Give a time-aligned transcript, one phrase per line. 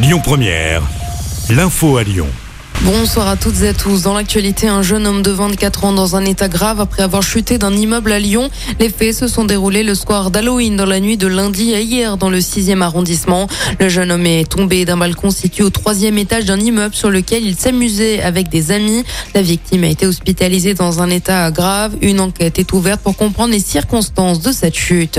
[0.00, 0.82] Lyon Première,
[1.50, 2.28] l'info à Lyon.
[2.82, 4.02] Bonsoir à toutes et à tous.
[4.02, 7.58] Dans l'actualité, un jeune homme de 24 ans dans un état grave après avoir chuté
[7.58, 8.48] d'un immeuble à Lyon.
[8.78, 12.16] Les faits se sont déroulés le soir d'Halloween dans la nuit de lundi à hier
[12.16, 13.48] dans le 6e arrondissement.
[13.80, 17.44] Le jeune homme est tombé d'un balcon situé au troisième étage d'un immeuble sur lequel
[17.44, 19.02] il s'amusait avec des amis.
[19.34, 21.96] La victime a été hospitalisée dans un état grave.
[22.00, 25.18] Une enquête est ouverte pour comprendre les circonstances de cette chute.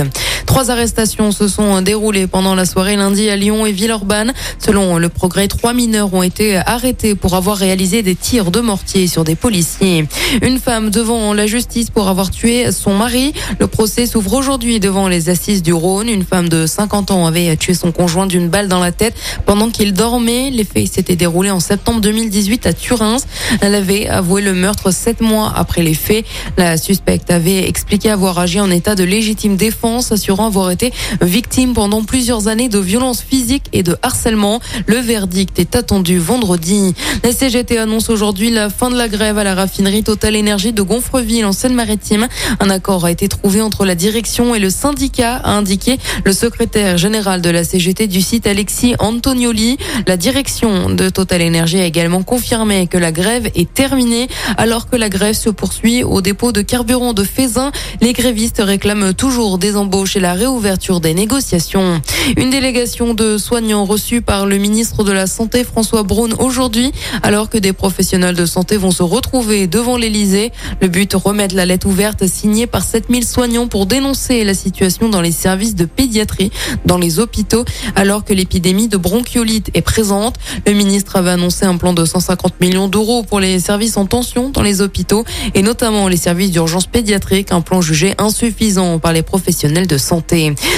[0.50, 4.34] Trois arrestations se sont déroulées pendant la soirée lundi à Lyon et Villeurbanne.
[4.58, 9.06] Selon le progrès, trois mineurs ont été arrêtés pour avoir réalisé des tirs de mortier
[9.06, 10.08] sur des policiers.
[10.42, 13.32] Une femme devant la justice pour avoir tué son mari.
[13.60, 16.10] Le procès s'ouvre aujourd'hui devant les assises du Rhône.
[16.10, 19.14] Une femme de 50 ans avait tué son conjoint d'une balle dans la tête
[19.46, 20.50] pendant qu'il dormait.
[20.50, 23.18] Les faits s'étaient déroulés en septembre 2018 à Turin.
[23.62, 26.26] Elle avait avoué le meurtre sept mois après les faits.
[26.58, 32.04] La suspecte avait expliqué avoir agi en état de légitime défense, avoir été victime pendant
[32.04, 34.60] plusieurs années de violences physiques et de harcèlement.
[34.86, 36.94] Le verdict est attendu vendredi.
[37.24, 40.82] La CGT annonce aujourd'hui la fin de la grève à la raffinerie Total Énergie de
[40.82, 42.28] Gonfreville en Seine-Maritime.
[42.60, 46.98] Un accord a été trouvé entre la direction et le syndicat, a indiqué le secrétaire
[46.98, 49.78] général de la CGT du site Alexis Antonioli.
[50.08, 54.96] La direction de Total Énergie a également confirmé que la grève est terminée alors que
[54.96, 57.72] la grève se poursuit au dépôt de carburant de Fézin.
[58.02, 62.02] Les grévistes réclament toujours des embauches et la réouverture des négociations.
[62.38, 66.92] Une délégation de soignants reçue par le ministre de la Santé François Braun aujourd'hui
[67.24, 70.52] alors que des professionnels de santé vont se retrouver devant l'Elysée.
[70.82, 75.22] Le but, remettre la lettre ouverte signée par 7000 soignants pour dénoncer la situation dans
[75.22, 76.52] les services de pédiatrie,
[76.86, 80.36] dans les hôpitaux, alors que l'épidémie de bronchiolite est présente.
[80.66, 84.50] Le ministre avait annoncé un plan de 150 millions d'euros pour les services en tension
[84.50, 89.24] dans les hôpitaux et notamment les services d'urgence pédiatrique, un plan jugé insuffisant par les
[89.24, 89.98] professionnels de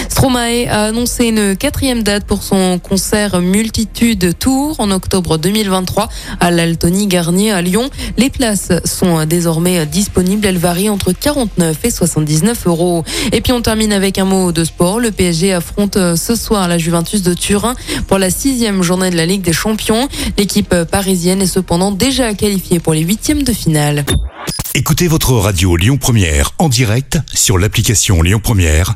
[0.09, 6.51] Stromae a annoncé une quatrième date pour son concert Multitude Tour en octobre 2023 à
[6.51, 7.89] l'Altony Garnier à Lyon.
[8.17, 10.45] Les places sont désormais disponibles.
[10.45, 13.03] Elles varient entre 49 et 79 euros.
[13.31, 14.99] Et puis on termine avec un mot de sport.
[14.99, 17.75] Le PSG affronte ce soir la Juventus de Turin
[18.07, 20.09] pour la sixième journée de la Ligue des Champions.
[20.37, 24.05] L'équipe parisienne est cependant déjà qualifiée pour les huitièmes de finale.
[24.73, 28.95] Écoutez votre radio Lyon Première en direct sur l'application Lyon Première,